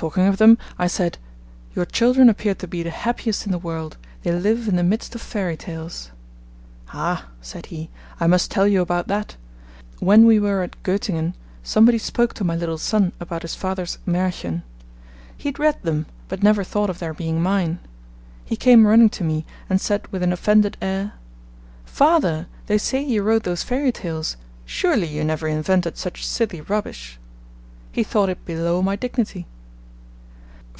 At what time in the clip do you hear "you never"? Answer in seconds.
25.08-25.46